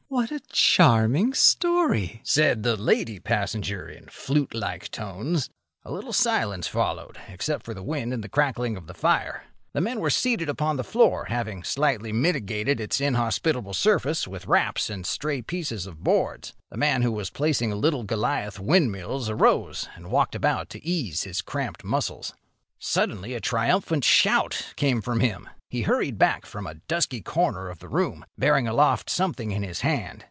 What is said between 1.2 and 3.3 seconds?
story!" said the lady